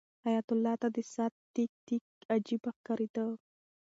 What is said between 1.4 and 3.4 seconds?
تیک تیک عجیبه ښکارېده.